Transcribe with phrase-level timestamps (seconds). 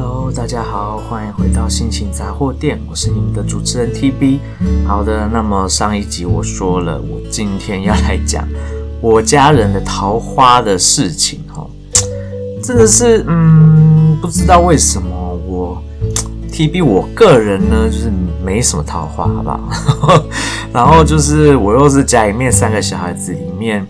[0.00, 4.38] Hello，大家好，欢迎回到心情杂货店，我是你们的主持人 TB。
[4.86, 8.46] 好的，那么上一集我说了，我今天要来讲
[9.00, 11.66] 我家人的桃花的事情哈，
[12.62, 15.08] 真的是嗯，不知道为什么
[15.44, 15.82] 我
[16.52, 18.12] TB 我个人呢就是
[18.44, 20.24] 没什么桃花，好不好？
[20.72, 23.84] 然后就是我又是家里面三个小孩子里面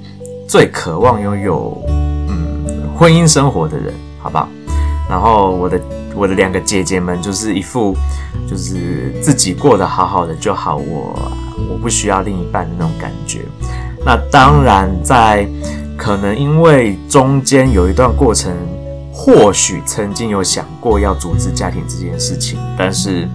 [0.49, 1.79] 最渴望拥有
[2.29, 2.65] 嗯
[2.97, 4.49] 婚姻生活的人，好不好？
[5.07, 5.81] 然后我的
[6.19, 7.97] 我的两个姐姐们就是一副
[8.49, 11.31] 就是自己过得好好的就好，我
[11.71, 13.43] 我不需要另一半的那种感觉。
[14.05, 15.49] 那当然，在
[15.97, 18.53] 可能因为中间有一段过程，
[19.13, 23.29] 或许曾经有想过要组织家庭这件事情，但是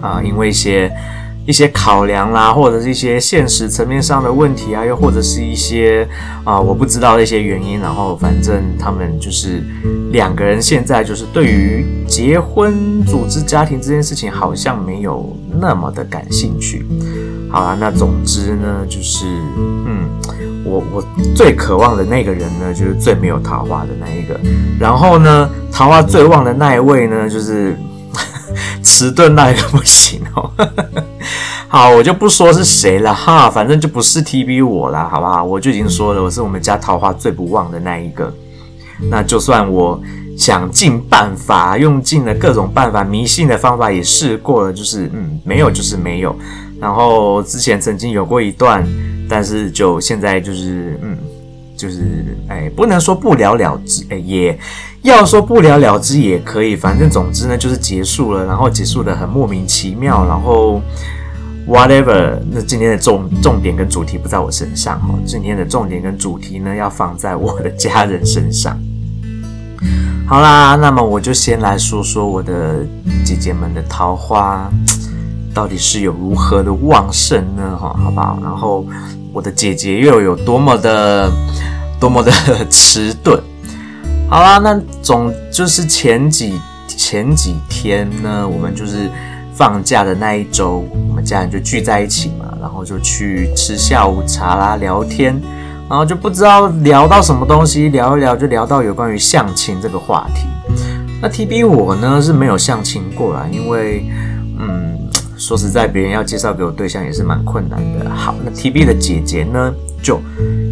[0.00, 0.90] 啊，因为一些。
[1.46, 6.06] 一些考量啦，或者是一些现实层面上的问题啊，又或者是一些
[6.44, 9.62] 啊我不知道的一些原因，然后反正他们就是
[10.10, 16.84] 两个人现在就是对于结婚组织家庭这件事情好像没有那么的感兴趣。
[17.48, 19.24] 好啦，那总之呢，就是
[19.56, 20.08] 嗯，
[20.64, 21.04] 我我
[21.34, 24.38] 最渴望的那个人呢，就是最没有桃花的那一个，
[24.80, 27.76] 然后呢，桃花最旺的那一位呢，就是。
[28.82, 30.50] 迟钝那一个不行哦，
[31.76, 35.44] 好，我就不说是谁了哈，反正就不是 TB 我了，好不好？
[35.44, 38.32] 我就已经说了，我是我们家桃花最不旺的那一个。
[39.10, 40.00] 那就算我
[40.38, 46.34] 想尽办法，用尽了各种办法，迷信的方法也试过了，就是嗯，没有就是没有。
[46.80, 48.82] 然后之前曾经有过一段，
[49.28, 51.14] 但是就现在就是嗯。
[51.76, 54.58] 就是哎，不能说不了了之，哎，也
[55.02, 56.74] 要说不了了之也可以。
[56.74, 60.80] 反正总之呢，就是结束了，然后结束得很莫名其妙，然后
[61.66, 62.38] whatever。
[62.50, 68.78] 那今天的重重点跟主题不在我身上哈，今天的重点跟主题呢，要放在我的家人身上。
[70.26, 72.84] 好啦，那么我就先来说说我的
[73.24, 74.70] 姐姐们的桃花
[75.54, 77.76] 到底是有如何的旺盛呢？
[77.76, 78.38] 哈，好不好？
[78.42, 78.86] 然后。
[79.32, 81.30] 我的姐姐又有多么的
[82.00, 82.32] 多么的
[82.70, 83.38] 迟钝。
[84.30, 86.58] 好啦，那总就是前几
[86.88, 89.10] 前几天呢，我们就是
[89.56, 95.40] 放假的那一周，我们家人就聚在一起嘛，然后就去吃下午茶啦，聊天，
[95.88, 100.46] 然后就不知道聊到什么东西，聊一聊就聊到有关于相亲这个话题。
[101.22, 104.04] 那 TB 我呢是没有相亲过啦，因为
[104.58, 104.94] 嗯。
[105.38, 108.08] 说实在，别人要介绍给我对象也是蛮困难的。
[108.08, 109.70] 好，那 TB 的姐姐呢
[110.02, 110.18] 就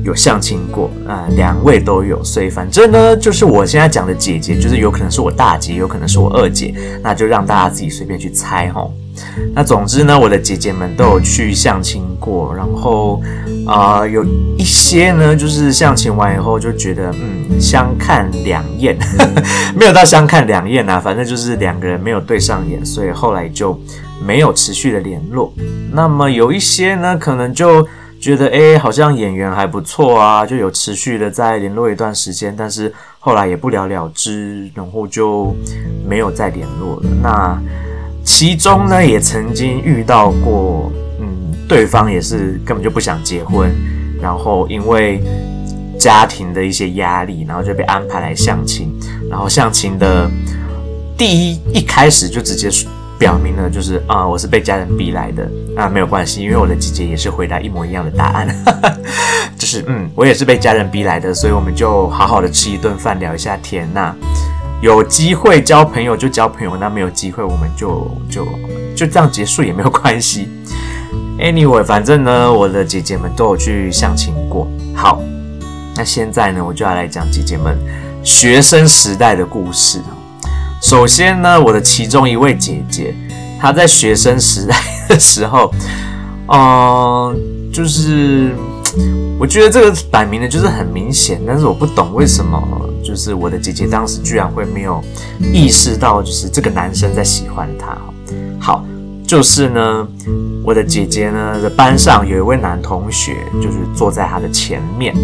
[0.04, 8.92] 有相亲过啊，呃，两位都有，所以反正呢，就是我现在讲的姐姐，就是有可能是我大姐，有可能是我二姐，那就让大家自己随便去猜吼。
[9.54, 13.22] 那总之呢，我的姐姐们都有去相亲过，然后
[13.66, 14.24] 啊，呃，有
[14.58, 18.98] 一些呢，就是相亲完以后就觉得嗯，相看两厌，
[19.74, 23.78] 没有到相看两厌啊，反正就是两个人没有对上眼，所以后来就。
[24.24, 25.52] 没有持续的联络，
[25.92, 27.86] 那么有一些呢，可能就
[28.24, 32.90] 觉得，诶，好像演员还不错啊，就有持续的在联络一段时间，但是
[33.20, 35.54] 后来也不了了之，然后就
[36.08, 37.02] 没有再联络了。
[37.22, 37.60] 那
[38.24, 40.90] 其中呢，也曾经遇到过，
[41.20, 43.70] 嗯，对方也是根本就不想结婚，
[44.22, 45.22] 然后因为
[45.98, 48.90] 家庭的一些压力，然后就被安排来相亲，
[49.28, 50.30] 然后相亲的
[51.18, 52.70] 第一一开始就直接。
[53.18, 58.48] 表明了就是啊、我是被家人逼来的啊，没有关系，因为我的姐姐也是回答一模一样的答案，
[59.56, 63.88] 就是嗯，我也是被家人逼来的，所以我们就好好的吃一顿饭，聊一下天。
[63.94, 64.14] 那
[64.82, 68.46] 有机会交朋友就交朋友，那没有机会我们就就
[68.94, 70.48] 就这样结束也没有关系。
[71.38, 74.68] Anyway，反正呢，我的姐姐们都有去相亲过。
[74.94, 75.20] 好，
[75.96, 77.78] 那现在呢，我就要来讲姐姐们
[78.22, 80.00] 学生时代的故事。
[80.84, 83.14] 首先呢，我的其中一位姐姐，
[83.58, 84.76] 她在学生时代
[85.08, 85.72] 的时候，
[86.48, 87.34] 嗯、
[87.72, 88.50] 就是
[89.40, 92.60] 我觉得这个摆明的就是很明显，但是我不懂为什么，
[93.02, 95.02] 就是我的姐姐当时居然会没有
[95.54, 97.96] 意识到，就是这个男生在喜欢她。
[98.60, 98.84] 好，
[99.26, 100.06] 就是呢，
[100.62, 105.14] 我的姐姐呢的班上有一位男同学，就是坐在她的前面。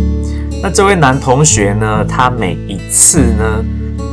[0.63, 3.63] 那这位男同学呢，他每一次呢。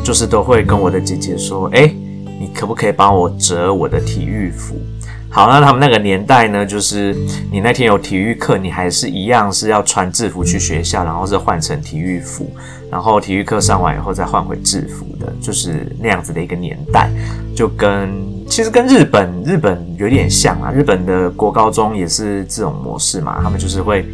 [0.08, 1.94] 就是都会跟我的姐姐说，哎，
[2.40, 4.78] 你可不可以帮我折我的体育服？
[5.30, 7.14] 好，那他们那个年代呢，就是
[7.52, 12.50] 你那天有体育课，你还是一样是要穿制服去学校，然后是换成体育服，
[12.90, 17.10] 然后体育课上完以后再换回制服的，就是那样子的一个年代，
[17.54, 18.10] 就跟
[18.48, 24.06] 其实跟日本日本有点像啊，日本的国高中也是这种模式嘛，他们就是会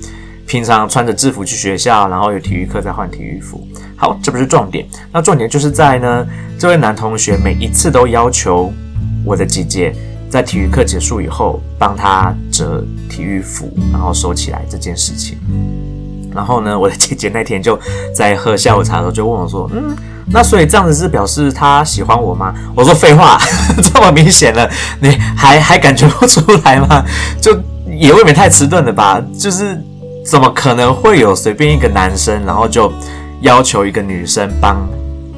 [0.45, 3.66] 平常穿着制服去学校，然后有体育课再换体育服。
[3.95, 4.86] 好，这不是重点。
[5.12, 6.25] 那重点就是在呢，
[6.60, 8.72] 这位男同学每一次都要求
[9.25, 9.95] 我的姐姐
[10.30, 15.38] 在体育课结束以后帮他折体育服，然后收起来这件事情。
[16.36, 17.80] 然后呢，我的姐姐那天就
[18.13, 19.96] 在喝下午茶的时候就问我说：“嗯，
[20.31, 23.39] 那所以这样子是表示他喜欢我吗？”我说：“废话，
[23.94, 24.68] 这么明显了，
[25.00, 27.06] 你还还感觉不出来吗？
[27.39, 27.56] 就
[27.86, 29.22] 也未免太迟钝了吧？
[29.38, 29.80] 就是
[30.25, 32.92] 怎么可能会有随便一个男生，然后就
[33.42, 34.88] 要求一个女生帮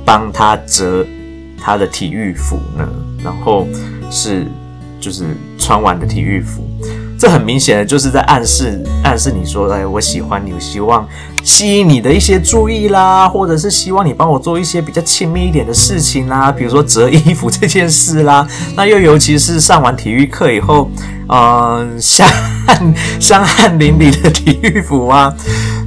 [0.05, 1.05] 帮他折
[1.59, 2.87] 他的体育服呢？
[3.23, 3.67] 然后
[4.11, 4.45] 是
[4.99, 5.25] 就是
[5.57, 6.63] 穿完的体育服。”
[7.25, 11.09] 这很明显的就是在暗示暗示你说，哎，我喜欢你，我希望
[11.43, 18.47] 吸引你的一些注意啦，或者是希望你帮我做一些比较亲密一点的事情啦，比如说折衣服这件事啦。
[18.75, 20.87] 那又尤其是上完体育课以后，
[21.29, 22.29] 嗯、香
[22.67, 25.33] 汗香汗淋漓的体育服啊，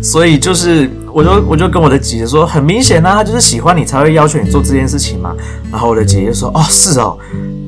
[0.03, 5.33] 所以就是，我就我就跟我的姐姐说，很明显啊，他就是喜欢你才会要求你做这件事情嘛。
[5.71, 7.17] 然后我的姐姐说，哦，是哦，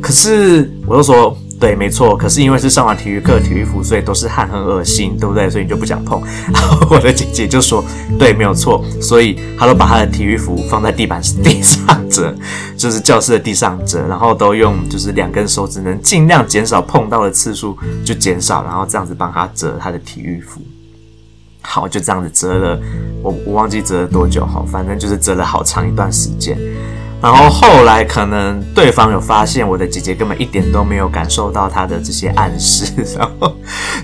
[0.02, 1.38] 可是我就说。
[1.60, 2.16] 对，没错。
[2.16, 5.50] 可是因为是上完体育课，体育服，所以都是汗，很恶心，对不对？
[5.50, 6.22] 所以你就不想碰。
[6.50, 7.84] 然后我的姐姐就说
[8.18, 12.34] ：“对，没有错。”所以她都把她的体育服放在地板 地上折，
[12.78, 17.76] 就是教室的地上折，然后都用就是两根手指，能尽量减少碰到的次数
[18.06, 20.62] 就减少，然后这样子帮她折她的体育服。
[21.60, 22.80] 好，就这样子折了，
[23.22, 26.56] 我我忘记折了多久，好，反正就是折了好长一段时间。
[27.22, 33.54] 然后后来可能对方有发现我的姐姐根本一点都没有感受到他的这些暗示，然后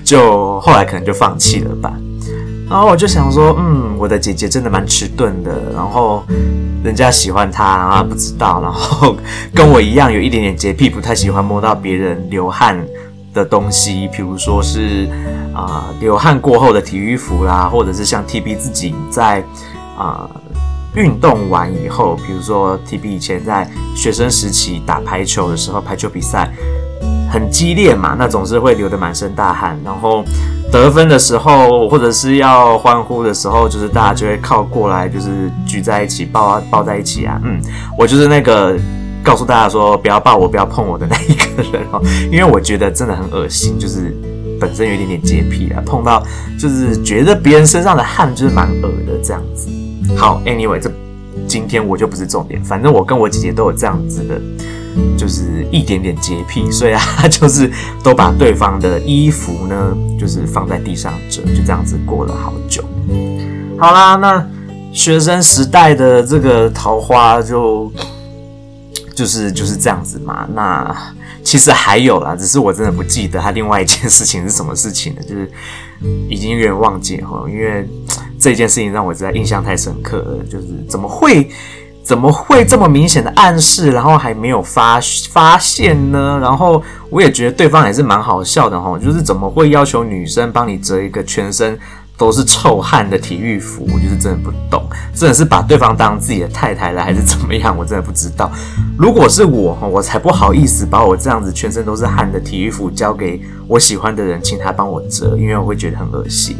[0.03, 1.91] 就后来可能就放弃了吧。
[2.69, 5.71] 然后我就想说，嗯，我的姐姐真的蛮迟钝的。
[5.73, 6.23] 然后
[6.83, 8.61] 人家喜欢她，然后不知道。
[8.61, 9.15] 然后
[9.53, 12.77] 跟我一样有一点点洁癖，不太喜欢摸到别人流汗
[13.33, 15.07] 的东西，比如说是
[15.55, 19.43] 啊、流汗过后的体育服啦，或者是像 TB 自己在
[19.97, 20.29] 啊。
[20.95, 26.51] 运动完以后，比如说 TB 以前在学生时期打排球的时候，排球比赛
[27.31, 29.79] 很激烈嘛，那总是会流得满身大汗。
[29.83, 30.23] 然后
[30.71, 37.39] 得分的时候，或者是要欢呼的时候，就是大家就会靠过来，就是聚在一起抱啊抱在一起啊。
[37.43, 37.61] 嗯，
[37.97, 38.75] 我就是那个
[39.23, 42.01] 告诉大家说不要抱我，不要碰我的那一个人哦，
[42.31, 44.15] 因为我觉得真的很恶心，就是
[44.59, 46.23] 本身有一点点洁癖啊，碰到
[46.57, 49.69] 就是觉得别人身上的汗就是蛮恶的这样子。
[50.15, 50.91] 好，Anyway，这
[51.47, 54.41] 今天我就不是重点，反正我跟我姐姐都有这样子的，
[55.17, 57.71] 就是一点点洁癖，所以啊， 就是
[58.03, 62.83] 都把对方的衣服呢，就是放在地上折，就这样子过了好久。
[63.77, 64.45] 好啦，那
[64.91, 67.91] 学生时代的这个桃花就
[69.13, 70.47] 就是就是这样子嘛。
[70.53, 70.95] 那
[71.43, 75.51] 其实还有啦，只是我真的不记得他另外一件事情是什么事情了，就是
[76.27, 77.87] 已经有点忘记哈，因为。
[78.39, 81.49] 这件事情让我实在印象太深刻了，就是怎么会
[82.03, 84.99] 怎么会这么明显的暗示，然后还没有发
[85.29, 86.39] 发现呢？
[86.41, 91.77] 然后我也觉得对方也是蛮好笑的哈，就是怎么会要求女生帮你折一个全身
[92.17, 94.83] 都是臭汗的体育服，我就是真的不懂，
[95.13, 97.77] 真的是把对方当自己的太太了，还是怎么样？
[97.77, 98.51] 我真的不知道。
[98.97, 106.57] 如果是我，我才不好意思把我这样子全身都是汗的体育服交给我喜欢的人，请他帮我折，因为我会觉得很恶心。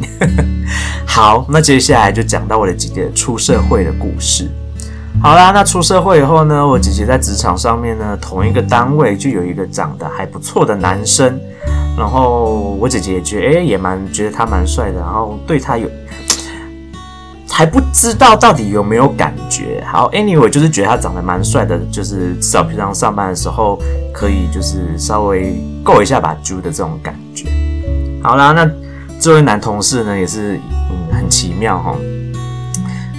[1.04, 4.48] 好，那接下来就讲到我的姐姐出社会的故事。
[5.20, 11.36] 好啦，那出社会以后呢，我姐姐在职场上面呢，同一个单位就有一个长得还不错的男生。
[11.98, 15.88] 然后我姐姐也觉得，哎，也蛮觉得他蛮帅的，然后对他有
[17.50, 19.84] 还不知道到底有没有感觉。
[19.84, 23.78] 好，anyway，就是觉得他长得蛮帅的，就是至少平常上班的时候
[24.14, 27.48] 可以就是稍微够一下把猪的这种感觉。
[28.22, 28.70] 好啦，那
[29.20, 30.54] 这位男同事呢也是
[30.90, 31.96] 嗯很奇妙哈。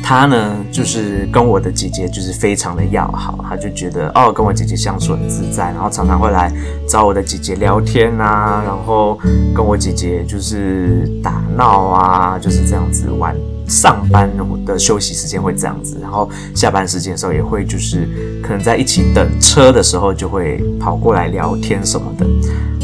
[0.09, 6.51] 他呢，就是跟我的姐姐就是非常的要好，他就觉得哦，跟我姐姐相处很自在，然后常常会来
[6.87, 9.19] 找我的姐姐聊天啊，然后
[9.53, 13.35] 跟我姐姐就是打闹啊，就是这样子玩。
[13.67, 14.27] 上班
[14.65, 18.09] 的休息时间会这样子，然后下班时间的时候也会就是
[18.41, 22.25] 可能在一起等车的时候就会跑过来聊天什么的。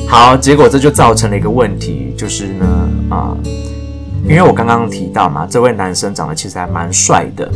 [0.08, 2.68] 好，结果这就造成了一个问题，就是呢，
[3.10, 3.36] 啊、
[4.28, 7.50] 因为我刚刚提到嘛，这位男生长得其实还蛮帅的，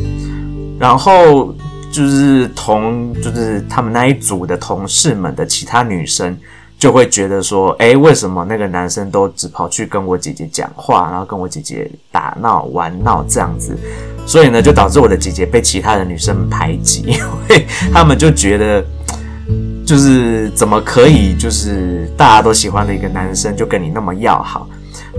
[0.80, 1.54] 然后
[1.92, 6.38] 就是同就是他们那一组的同事们的其他女生
[6.78, 13.76] 就会觉得说，哎，为什么那个男生都只跑去跟我姐姐讲话，然后跟我姐姐打闹玩闹这样子，
[14.28, 17.18] 所以呢，就导致我的姐姐被其他的女生排挤，因
[17.50, 18.86] 为他们就觉得，
[19.84, 24.70] 就是怎么可以就是大家都喜欢的一个男生就跟你那么要好。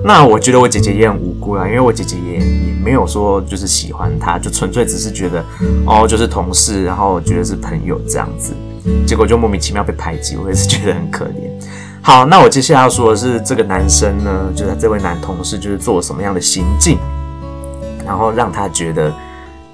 [0.02, 5.44] 那我觉得我姐姐也很无辜啦，因为我姐姐也也没有说就是喜欢他，就纯粹只是觉得
[5.84, 8.54] 哦，就是同事，然后觉得是朋友这样子，
[9.06, 11.50] 结果就莫名其妙被排挤，我也是觉得很可怜。
[12.00, 16.96] 好，那我接下来要说的是这个男生呢，就是这位男同事就是做什么样的行径，
[18.06, 19.12] 然后让他觉得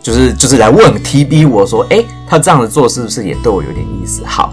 [0.03, 4.25] 就是就是来问 TB 我说，诶，他这样子做是不是也对我有点意思？
[4.27, 4.53] 好，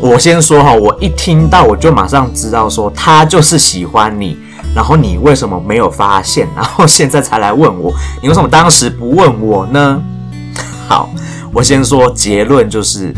[0.00, 4.36] 我先说哈，我一听到我就马上知道说他就是喜欢你。
[4.76, 6.46] 然后你为什么没有发现？
[6.54, 7.90] 然后现在才来问我，
[8.20, 10.02] 你为什么当时不问我呢？
[10.86, 11.08] 好，
[11.50, 13.12] 我先说结论，就是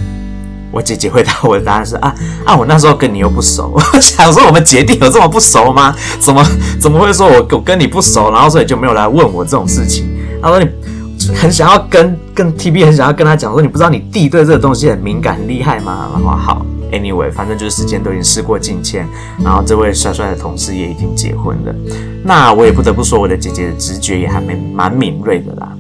[0.71, 2.15] 我姐姐回答我的答案是啊
[2.47, 5.93] 啊，我那时候跟你又不熟，我 想说我们姐弟有这么不熟吗？
[6.21, 6.47] 怎么
[6.81, 10.09] 怎么会说我我跟你不熟，然后所以就没有来问我这种事情？
[10.41, 10.69] 他说你
[11.35, 16.09] 很想要跟跟 TB 很想要跟他讲说，你不知道你弟对这个东西很敏感很厉害吗？
[16.15, 16.65] 然后好。
[16.91, 19.07] Anyway，反正就是时间都已经事过境迁，
[19.45, 21.75] 然后这位帅帅的同事也已经结婚了。
[22.25, 25.77] 那我也不得不说，我的姐姐的直觉也还没蛮敏锐的啦。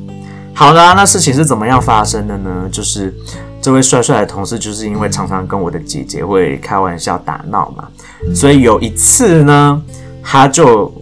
[0.54, 2.68] 好啦，那事情是怎么样发生的呢？
[2.70, 3.14] 就是
[3.62, 7.88] 这位帅帅的同事，就是因为常常跟我的姐姐会开玩笑打闹嘛，
[8.34, 9.82] 所以有一次呢，
[10.22, 10.92] 他就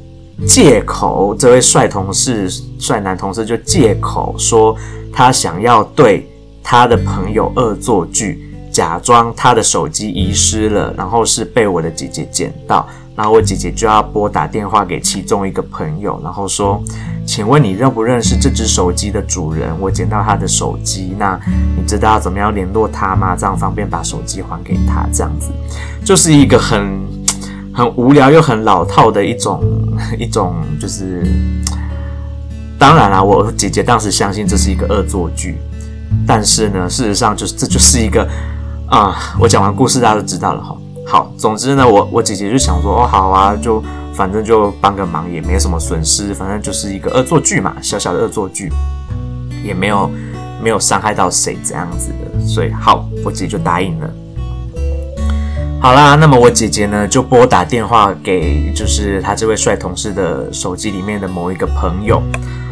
[0.47, 2.49] 借口这位帅同事、
[2.79, 4.77] 帅男同事就借口说
[5.13, 6.31] 他想要对
[6.63, 8.43] 他的朋友恶作剧。
[8.77, 16.79] 假装他的手机遗失了，然后是被我的姐姐捡到，然后我姐姐就要拨打电话给其中一个朋友，然后说
[17.27, 19.75] ：“请问你认不认识这只手机的主人？
[19.81, 21.41] 我捡到他的手机，那
[21.75, 23.35] 你知道怎么样联络他吗？
[23.35, 25.51] 这样方便把手机还给他。”这样子
[26.05, 27.01] 就是一个很
[27.73, 29.65] 很无聊又很老套的一种
[30.21, 31.25] 一种，就是
[32.79, 35.57] 当然啦，我姐姐当时相信这是一个恶作剧，
[36.27, 38.29] 但是呢，事实上就是这就是一个。
[38.89, 40.77] 啊，我讲完故事，大家都知道了哈。
[41.05, 43.83] 好，总之呢，我我姐姐就想说，哦，好啊，就
[44.15, 48.73] 反正就帮个忙，也没什么损失，反正就是一个恶作剧嘛，小小的恶作剧，
[49.65, 50.09] 也没有
[50.63, 54.09] 没有伤害到谁这样子的，所以好，我姐姐就答应了。
[55.81, 62.23] 好啦，那么我姐姐呢，就拨打电话给就是她这位帅同事的手机里面的某一个朋友，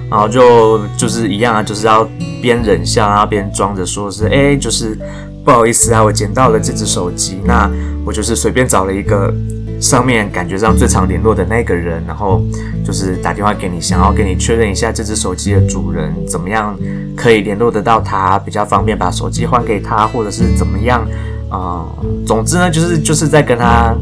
[0.09, 2.09] 然后就就是一样啊，就是要
[2.40, 4.97] 边忍笑，然后边装着说是，哎，就是。
[5.44, 7.70] 不好意思啊，我捡到了这只手机，那
[8.04, 9.32] 我就是随便找了一个
[9.78, 12.42] 上面感觉上最常联络的那个人，然后
[12.82, 16.74] 就是打电话给你，想要跟你确认一下这只手机的主人怎么样
[17.14, 21.02] 可以联络得到他，比较方便把手机还给他，或者是怎么样
[21.50, 22.06] 啊、呃？
[22.26, 23.94] 总之呢，就是就是在跟他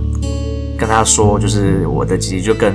[0.79, 2.73] 跟他说，就是我的姐姐就跟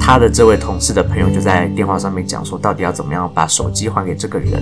[0.00, 4.60] 他的这位同事的朋友就在电话上面讲说，到底要怎么样把手机还给这个人。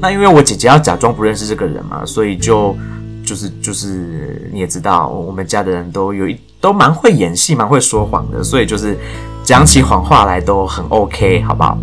[0.00, 2.76] 那因为我姐姐要假装不认识这个人嘛，所以就
[3.24, 8.96] 就是就是你也知道，我们家的人都有一都蛮会演戏，蛮会说谎的，所以就是
[9.44, 11.78] 讲起谎话来都很 OK，好不好？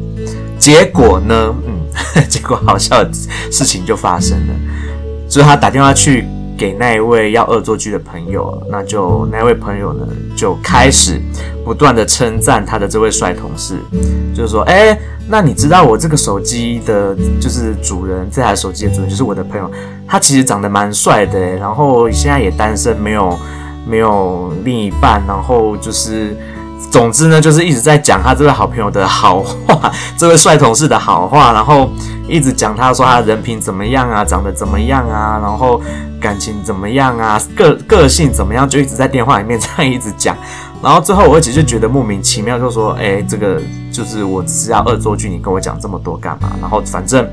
[0.58, 1.74] 结果呢，嗯，
[2.30, 3.10] 结果好笑的
[3.52, 4.54] 事情就发生了，
[5.28, 6.26] 就是他打电话去
[6.58, 11.20] 给那一位要恶作剧的朋友，那就那位朋友呢就开始
[11.66, 13.76] 不断的称赞他的这位帅同事，
[14.34, 14.98] 就是说，哎、
[15.30, 19.72] 那你知道我这个手机的，就是主人，这台手机的主人就是我的朋友，
[20.08, 23.38] 他其实长得蛮帅的，然后现在也单身，没有
[23.88, 26.36] 没有另一半，然后就是，
[26.92, 31.90] 总之呢，就是一直在讲他这位好朋友的好话，这位帅同事的好话，然后
[32.28, 35.82] 一直讲他说他人品怎么样啊，长得怎么样啊，然后
[36.20, 40.36] 感情怎么样啊，个个性怎么样，就一直在电话里面这样一直讲。
[40.84, 47.26] 然后最后我姐就觉得莫名其妙，就说：“哎，这个就是我只是要恶作剧，你跟我讲这么多干嘛？”然后反正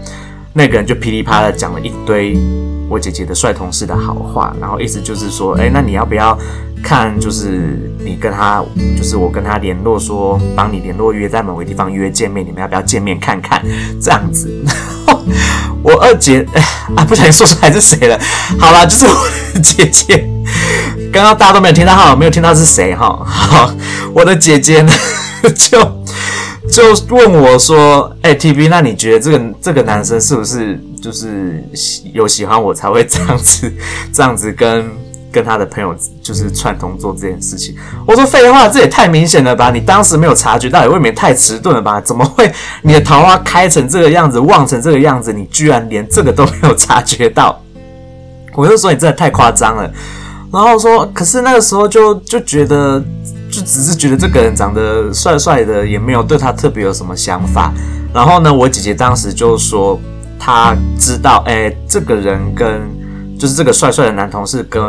[0.52, 2.38] 那个人就噼里啪啦讲了一堆
[2.88, 6.38] 我姐姐的帅同事的好话，然后意思就是说：“哎，那你要不要
[6.80, 7.19] 看？
[7.19, 8.64] 就是你跟他，
[8.97, 13.61] 就是我跟他联络，说帮你联络约在某个地方约见面，你们要不要见面看看？
[14.00, 14.49] 这样子。
[15.83, 16.62] ”我二姐哎
[16.95, 18.16] 啊，不小心说出来是谁了？
[18.61, 20.25] 好啦，就是我姐姐。
[21.12, 23.21] 刚刚大家都没有听到哈，没有听到是谁哈。
[23.25, 23.71] 好，
[24.14, 24.93] 我的姐姐呢，
[25.55, 25.81] 就
[26.71, 31.62] 就问我说：“哎，TB，那你觉得这个这个男生是不是就是
[32.12, 33.73] 有喜欢我才会这样子
[34.14, 34.88] 这样子跟
[35.33, 37.75] 跟他的朋友就是串通做这件事情？”
[38.07, 39.71] 我说：“废话，这也太明显了吧？
[39.71, 42.00] 你当时没有察觉到，也未免太迟钝了吧？
[42.00, 42.50] 怎么会
[42.83, 47.61] 你的桃花开成这个样子，旺成这个样子，你居然连这个都没有察觉到？”
[48.55, 49.90] 我就说：“你真的太夸张了。”
[50.52, 53.00] 然后说，可是那个时候就就觉得，
[53.50, 57.73] 就只是觉得这个人长得帅帅的，也没有对他特别有什么想法。
[58.12, 59.99] 然后呢，我姐姐当时就说，
[60.38, 62.80] 她知道，哎，这个人跟
[63.38, 64.83] 就是这个帅帅的男同事跟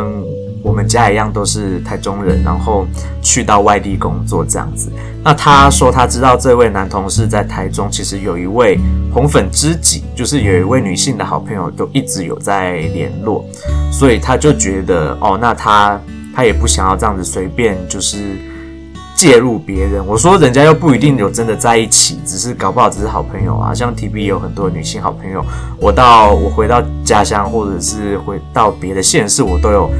[0.62, 2.86] 我们家一样都是台中人，然后
[3.20, 4.90] 去到外地工作这样子。
[5.24, 8.78] 那他说他知道这位男同事在台中，其实有一位
[9.12, 13.44] 红粉知己，就是有一位女性的好朋友，都一直有在联络，
[13.90, 16.00] 所以他就觉得哦，那他
[16.34, 18.36] 他也不想要这样子随便就是。
[19.14, 23.72] 介入别人，我说人家又不一定有真的在一起，只是搞不好只是好朋友啊。
[23.72, 25.44] 像 TB 有很多女性好朋友，
[25.78, 29.90] 我到我回到家乡或者是回到别的县市，我都有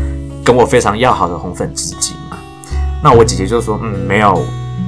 [0.45, 2.37] 跟我非常要好的红粉知己嘛。
[3.03, 4.41] 那我姐姐就说，嗯，没有，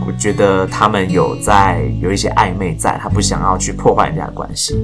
[0.06, 4.76] 我觉得他们有在有一些暧昧在，她不想要去破坏人家的关系。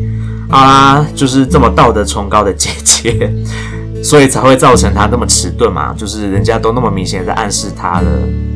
[0.48, 3.32] 好啦，就是这么道德崇高的姐姐，
[4.02, 5.94] 所以才会造成她那么迟钝嘛。
[5.96, 8.10] 就是人家都那么明显在暗示她了。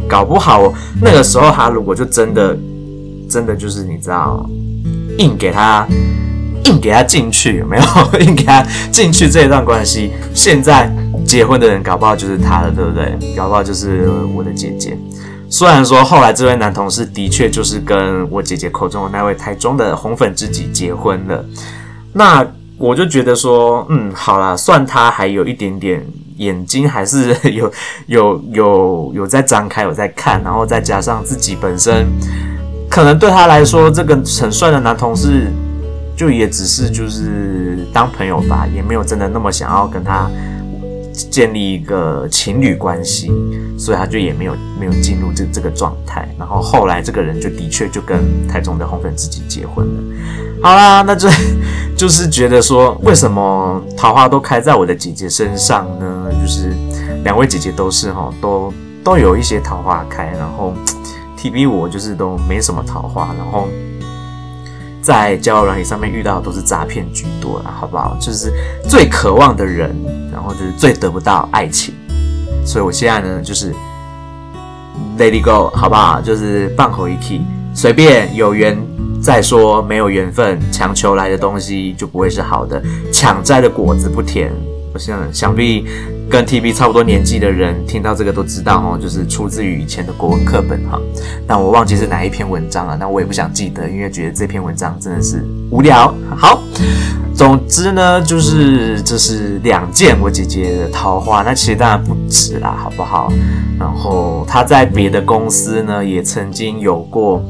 [0.06, 2.54] 搞不好那个时候他如果就真的
[3.26, 4.46] 真的就是你知道
[5.16, 5.86] 硬给他
[6.64, 7.82] 硬给他进去有没有
[8.20, 10.94] 硬给他进去这一段关系，现在
[11.26, 13.34] 结婚的人搞不好就是他了，对不对？
[13.36, 14.96] 搞不好就是我的姐姐。
[15.48, 21.44] 虽然说后来这位男同事的确就是跟我姐姐口中的那位台中的红粉知己结婚了，
[22.12, 26.04] 那我就觉得说，嗯，好啦，算他还有一点点。
[26.38, 27.70] 眼睛还是有
[28.08, 32.04] 有有有在张开，有在看，然后再加上自己本身，
[32.90, 35.46] 可能对他来说，这个很帅的男同事，
[36.16, 40.28] 就也只是就是当朋友吧，也没有真的那么想要跟他
[41.14, 43.32] 建立一个情侣关系，
[43.78, 46.28] 所以他就也没有没有进入这这个状态。
[46.38, 50.02] 然后后来这个人就的确就跟台中的红粉知己结婚了。
[50.62, 51.28] 好啦，那就
[51.96, 56.26] 就是觉得说，为什么桃花都开在我的姐姐身上呢？
[56.42, 56.72] 就是
[57.22, 60.72] 两位姐姐都是哈，都都有一些桃花开，然后
[61.38, 63.68] TB 我就是都没什么桃花，然后
[65.04, 68.16] 在交友软体上面遇到的都是诈骗居多了，好不好？
[68.18, 68.50] 就是
[68.88, 69.94] 最渴望的人，
[70.32, 71.92] 然后就是最得不到爱情，
[72.64, 73.70] 所以我现在呢就是
[75.18, 76.22] Let it go，好不好？
[76.22, 77.42] 就是放口一气，
[77.74, 78.78] 随便有缘
[79.22, 82.82] 再说，没有缘分强求来的东西就不会是好的，
[83.12, 84.50] 抢摘的果子不甜。
[84.94, 85.86] 我想想必。
[86.28, 90.98] 跟 TB 差不多年纪的人听到这个都知道哦，就是出自于以前的国文课本哈，
[91.46, 96.12] 但我忘记是哪一篇文章了，那我也不想记得，因为觉得这篇文章真的是无聊。
[96.36, 96.60] 好，
[97.34, 103.30] 总之呢，就是这是两件我姐姐的桃花，那其实当然不止啦，好不好？
[103.78, 107.44] 然后她在别的公司呢，也曾经有过，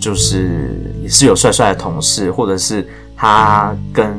[0.00, 4.12] 就是也是有帅帅的同事，或者是她跟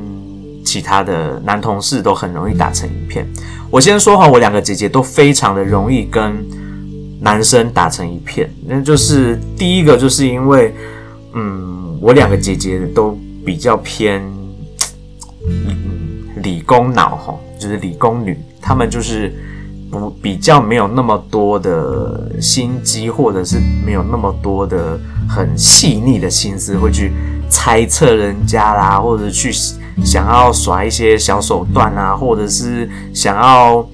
[0.65, 3.25] 其他的男同事都很容易打成一片。
[3.69, 6.33] 我先说哈，我两个姐姐都非常的容易跟
[7.21, 8.49] 男生打成一片。
[8.65, 10.73] 那就是第一个，就是因为，
[11.33, 14.21] 嗯，我两个姐姐都比较偏，
[16.41, 19.33] 理工脑哈，就是理工女，她们就是
[19.91, 27.11] 不比较没有那么多的心机，或者是没有那么多的很细腻的心思，会去
[27.49, 29.51] 猜测人家啦，或者去。
[30.03, 33.85] 想要耍一些小手段啊，或者是想要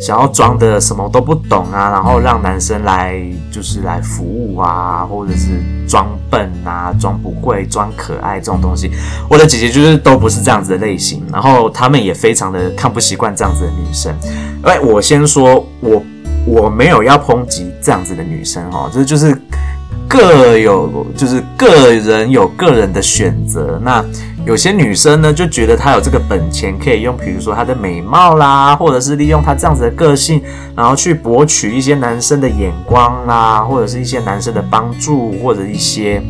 [0.00, 5.48] 想要装的什么都不懂啊，然后让男生来就是来服务啊，或者是
[5.88, 8.90] 装笨啊、装不会、装可爱这种东西，
[9.28, 14.14] 我的姐姐就是都不是这样子的类型，然后他们也非常的看不习惯这样子的女生。
[14.62, 16.02] 哎，我先说，我
[16.46, 19.36] 我没有要抨击这样子的女生哈，这就是
[20.08, 24.04] 各有就是个人有个人的选择，那。
[24.46, 30.42] 有些女生呢，就觉得她有这个本钱可以用，比如说她的美貌啦，或者是利用她这样子的个性，
[30.74, 36.22] 然后去博取一些男生的眼光啦，或者是一些男生的帮助，或者一些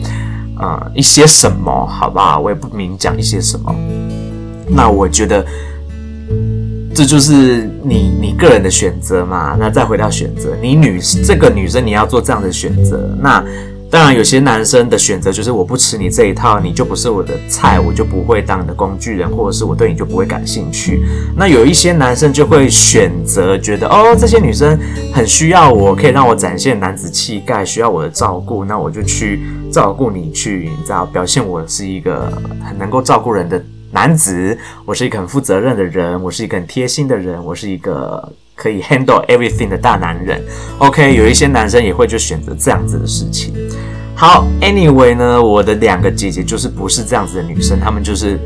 [0.59, 3.75] 呃一些什么，好吧，我也不明讲一些什么。
[4.69, 5.47] 那我觉得
[6.95, 9.57] 这就是你你个人的选择嘛。
[9.59, 13.43] 那再回到选择，你女这个女生你要做这样的选择，那。
[13.91, 21.03] 当然，有些男生的选择就是我不吃你这一套，你就不是我的菜，我就不会当你的工具人，或者是我对你就不会感兴趣。
[21.37, 24.79] 那有一些男生就会选择觉得，哦，这些女生
[25.13, 29.41] 很需要我，可以让我展现男子气概，需要我的照顾，那我就去
[29.73, 32.33] 照顾你，去你知道表现我是一个
[32.65, 38.33] 很能够照顾人的男子，我是一个很负责任的人，我是一个很贴心的人，我是一个。
[38.61, 40.39] 可以 handle everything 的大男人
[40.77, 43.55] ，OK，有一些男生也会就选择这样子的事情。
[44.21, 48.39] 好，Anyway 呢，我的两个姐姐就是不是这样子的女生，她们就是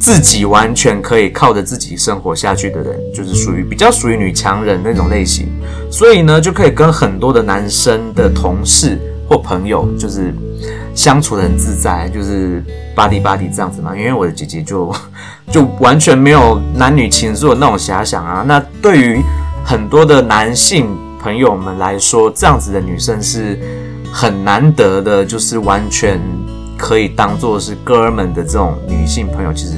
[0.00, 5.46] 自己完全可以靠着自己生活下去的人，就是属于比较属于女强人那种类型，
[5.92, 10.34] 所以呢，就可以跟很多的男生的同事或朋友就是
[10.92, 12.60] 相处得很自在，就是
[12.92, 13.96] 巴蒂巴蒂这样子嘛。
[13.96, 14.92] 因为我的姐姐就
[15.52, 18.44] 就完全没有男女情愫的那种遐想啊。
[18.44, 19.22] 那对于
[19.64, 20.88] 很多的男性
[21.22, 23.56] 朋友们来说，这样子的女生是
[24.18, 26.18] 很难得的，就是完全
[26.78, 29.74] 可以当做是哥们的这种女性朋友，其实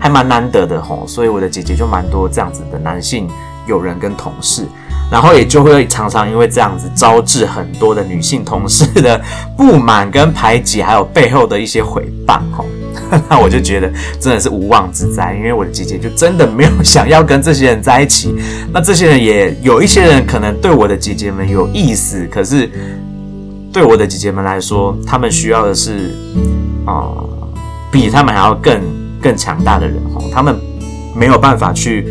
[0.00, 1.06] 还蛮难得的吼。
[1.06, 3.28] 所以我的姐姐就蛮多这样子的男性
[3.66, 4.66] 友人跟同事，
[5.12, 9.20] 然后也就会常常因为这样子招致很多的女性同事的
[9.54, 12.64] 不满跟排挤，还有背后的一些诽谤吼。
[13.28, 18.34] 那我就觉得真的是无妄之灾，因为我的姐姐就真的没有想要跟这些人在一起。
[18.72, 22.68] 那这些人也有一些人可能对我的姐姐们有意思，可是
[23.72, 26.14] 对我的姐姐们来说，他们需要的是
[26.84, 27.28] 啊、呃，
[27.90, 28.80] 比他们还要更
[29.20, 30.22] 更强大的人哦。
[30.32, 30.58] 他们
[31.14, 32.06] 没有办法去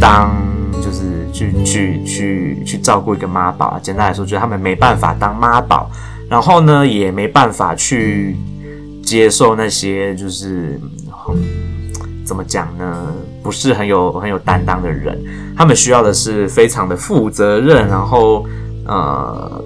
[0.00, 0.34] 当，
[0.82, 3.80] 就是去去去去照顾一个妈宝啊。
[3.82, 5.90] 简单来说，就是他们没办法当妈宝，
[6.28, 8.36] 然后呢，也没办法去。
[9.04, 10.80] 接受那些就是
[12.24, 13.06] 怎么讲呢？
[13.42, 15.22] 不是很有很有担当的人，
[15.54, 18.46] 他们需要的是非常的负责任，然后
[18.86, 19.62] 呃，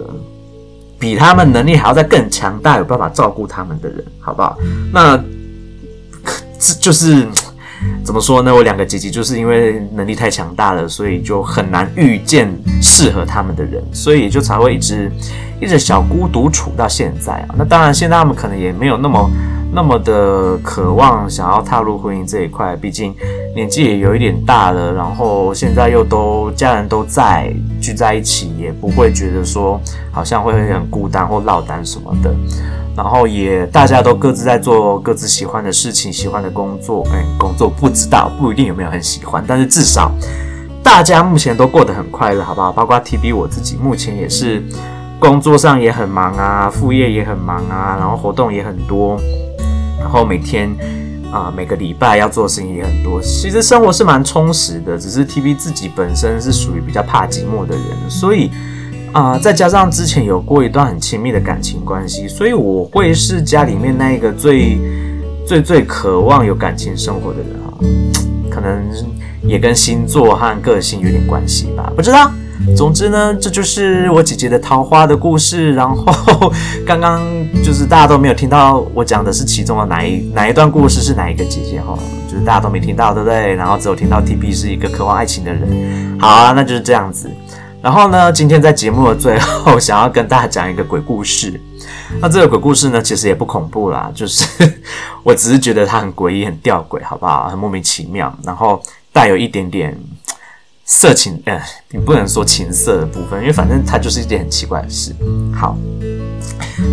[0.99, 4.57] 比他们能力还要再更强大，有办法照顾他们的人，好不好？
[4.93, 5.17] 那
[6.59, 7.27] 这就是
[8.05, 8.55] 怎么说呢？
[8.55, 15.11] 我两个姐姐就是因为能力太强大了，所以就很难遇见适合他们的人，所以就才会一直。
[15.61, 19.29] 一直小孤独处到现在啊，那当然现在他们可能也没有那么
[19.73, 23.13] 那么的渴望想要踏入婚姻这一块，毕竟
[23.57, 27.53] 年纪也有一点大了，然后现在又都家人都在
[27.88, 29.81] 聚在一起，也不会觉得说
[30.12, 32.31] 好像会很孤单或落单什么的，
[32.94, 40.12] 然后也大家都各自在做各自喜欢的事情，喜欢的工作，哎，工作不知道不一定有没有很喜欢，但是至少
[40.83, 42.70] 大家目前都过得很快乐，好不好？
[42.70, 44.62] 包括 TB 我自己目前也是。
[45.20, 49.18] 工作上也很忙啊，副业也很忙啊，然后活动也很多，
[49.98, 50.70] 然后每天
[51.33, 53.21] 啊、每个礼拜要做的事情也很多。
[53.21, 58.51] 其实生活是蛮充实的，只是 TB 自己本身是属于比较怕寂寞的人，所以
[59.12, 64.79] 啊、再加上之前有过一段很亲密的感情关系，所以我会是家里面那一个最
[65.47, 67.73] 最最渴望有感情生活的人啊，
[68.51, 68.83] 可能
[69.43, 72.31] 也跟星座和个性有点关系吧，不知道。
[72.77, 75.73] 总之呢，这就是我姐姐的桃花的故事。
[75.75, 76.53] 然后
[76.87, 77.23] 刚刚
[77.62, 81.97] 就是大家都没有听到我讲的是其中的哪一哪一段故事，是哪一个姐姐哈，
[82.31, 83.55] 就是大家都没听到，对不对？
[83.55, 86.18] 然后只有听到 TB 是一个渴望爱情的人。
[86.18, 87.31] 好啊，那就是这样子。
[87.81, 91.61] 然后呢，今天在节目的最后，想要跟大家讲一个鬼故事。
[92.21, 94.44] 那这个鬼故事呢，其实也不恐怖啦，就是
[95.23, 97.49] 我只是觉得它很诡异、很吊诡，好不好？
[97.49, 99.97] 很莫名其妙，然后带有一点点。
[100.90, 105.14] 色情，呃，你不能说情色的部分，因为反正它就是一件很奇怪的事。
[105.55, 105.77] 好，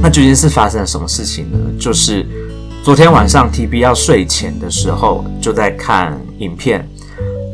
[0.02, 1.58] 那究竟是发生了什么事情呢？
[1.80, 2.28] 就是
[2.84, 6.86] 昨天晚上 TB 要睡前的时候，就在看影片，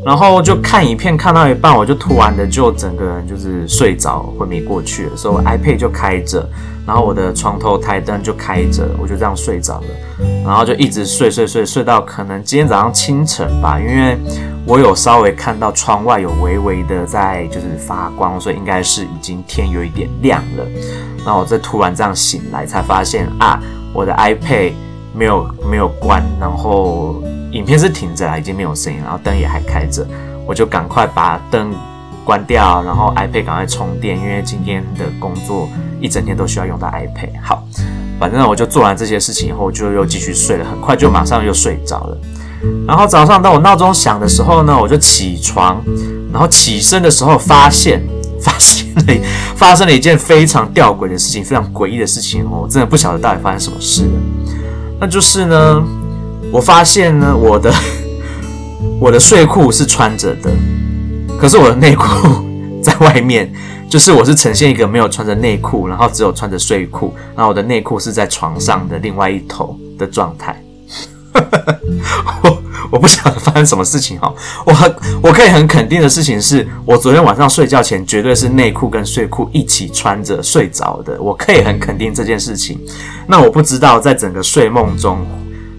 [0.03, 6.49] 然后就看影片看到一半，我就突然的就整个人就是睡着昏迷过去了，所以我 iPad 就开着，
[6.85, 9.87] 然后我的床头台灯就开着，我就这样睡着了，
[10.45, 14.17] 然后就一直睡睡睡睡到可能今天早上清晨吧，因为。
[14.63, 20.63] 我有稍微看到窗外有微微的在就是发光，所以应该是已经天有一点亮了。
[21.25, 23.59] 然后我再突然这样醒来，才发现啊，
[23.91, 24.73] 我的 iPad
[25.15, 30.05] 没有没有关，然后影片是停着了，已经没有声音，然后灯也还开着。
[30.45, 31.73] 我就赶快把灯
[32.31, 35.67] 关掉，然后 iPad 赶快充电，因为今天的工作
[35.99, 37.29] 一整天都需要用到 iPad。
[37.43, 37.61] 好，
[38.17, 42.17] 反正我就做完这些事情以后，就又继续睡了，很快就马上又睡着了。
[42.87, 45.83] 然后早上当我闹钟响的时候呢，我就起床，
[46.31, 48.01] 然后起身的时候发现，
[48.41, 49.03] 发现了
[49.57, 54.11] 发生了一件非常吊诡的事情，非常诡异的事情，我真的不晓得到底发生什么事了。
[55.01, 55.83] 那就是呢，
[56.49, 57.73] 我发现呢，我的
[59.01, 60.49] 我的睡裤是穿着的，
[61.41, 62.05] 可是我的内裤
[62.83, 63.51] 在外面，
[63.89, 70.63] 就是我是呈现一个没有穿着内裤，然后只有穿着睡裤，然后我的内裤是在床上的另外一头的状态。
[72.43, 74.31] 我 我不晓得发生什么事情哈，
[74.65, 82.79] 我很我可以很肯定的事情是，我昨天晚上睡觉前绝对是内裤跟睡裤一起穿着睡着的，我可以很肯定这件事情。
[83.27, 85.25] 那我不知道在整个睡梦中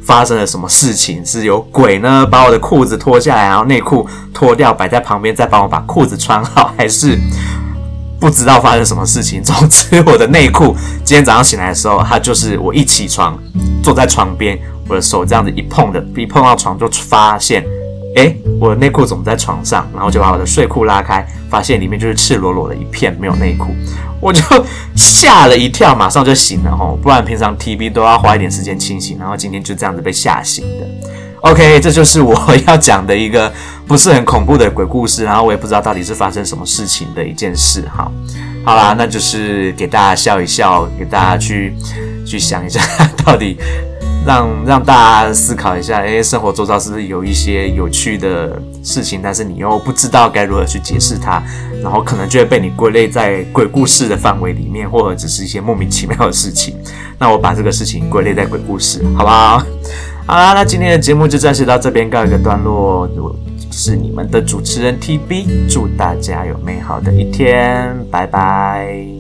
[0.05, 7.19] 发生了什么事情，是有鬼呢把我的裤子脱下来，然后内裤脱掉摆在旁边，再帮我把裤子穿好，还是
[8.21, 9.43] 不知道发生什么事情？
[9.43, 13.39] 总之，我的内裤今天早上醒来的时候，它就是我一起床
[13.83, 14.59] 坐在床边。
[14.89, 17.65] 我的手这样子一碰的，一碰到床就发现，
[18.17, 19.89] 诶，我的内裤怎么在床上？
[19.95, 23.69] 然后就把我的睡裤拉开，发现里面就是赤裸裸的一片，没有内裤，
[24.23, 24.41] 我就
[24.95, 30.87] 吓了一跳，马上就醒了吼，不然平常 TV 都要花一点时间清醒，然后今天就这样子被吓醒的。
[31.41, 33.53] OK，这就是我要讲的一个
[33.85, 37.83] 不是很恐怖的鬼故事，然后我也不知道到底是发生什么事情的一件事。
[37.93, 38.09] 哈，
[38.65, 41.75] 好啦，那就是给大家笑一笑，给大家去
[42.25, 42.81] 去想一下，
[43.27, 43.59] 到底
[44.25, 51.43] 让让大家思考一下，诶，生活周遭是不是有一些有趣的事情，但是你又不知道该如何去解释它，
[51.83, 56.77] 然后可能就会被你归类在鬼故事的范围里面，或者只是一些莫名其妙的事情。
[57.19, 59.63] 那我把这个事情归类在鬼故事，好不好？
[60.25, 63.09] 好啦，那今天的节目就暂时到这边告一个段落。
[63.17, 63.35] 我
[63.73, 69.12] 是你们的主持人 TB，祝大家有美好的一天，拜拜。